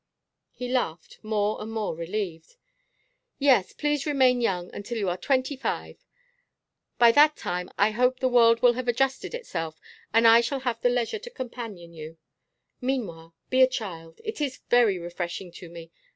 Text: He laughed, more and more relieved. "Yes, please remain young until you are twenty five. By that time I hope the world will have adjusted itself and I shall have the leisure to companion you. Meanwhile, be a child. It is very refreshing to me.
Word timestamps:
He 0.51 0.67
laughed, 0.67 1.19
more 1.21 1.61
and 1.61 1.71
more 1.71 1.95
relieved. 1.95 2.55
"Yes, 3.37 3.71
please 3.71 4.07
remain 4.07 4.41
young 4.41 4.73
until 4.73 4.97
you 4.97 5.07
are 5.09 5.15
twenty 5.15 5.55
five. 5.55 6.03
By 6.97 7.11
that 7.11 7.35
time 7.37 7.69
I 7.77 7.91
hope 7.91 8.19
the 8.19 8.27
world 8.27 8.63
will 8.63 8.73
have 8.73 8.87
adjusted 8.87 9.35
itself 9.35 9.79
and 10.11 10.27
I 10.27 10.41
shall 10.41 10.61
have 10.61 10.81
the 10.81 10.89
leisure 10.89 11.19
to 11.19 11.29
companion 11.29 11.93
you. 11.93 12.17
Meanwhile, 12.81 13.35
be 13.51 13.61
a 13.61 13.67
child. 13.67 14.19
It 14.23 14.41
is 14.41 14.61
very 14.71 14.97
refreshing 14.97 15.51
to 15.51 15.69
me. 15.69 15.91